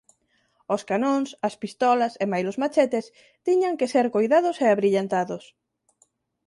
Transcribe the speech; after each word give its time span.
Os 0.75 0.81
canóns, 0.89 1.29
as 1.47 1.55
pistolas 1.63 2.13
e 2.23 2.25
mailos 2.33 2.59
machetes 2.63 3.05
tiñan 3.45 3.77
que 3.79 3.91
ser 3.93 4.05
coidados 4.15 4.55
e 4.65 4.67
abrillantados. 4.69 5.43